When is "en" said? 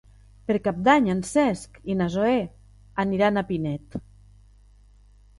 1.13-1.19